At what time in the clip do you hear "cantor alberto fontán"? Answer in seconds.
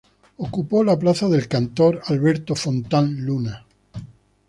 1.47-3.23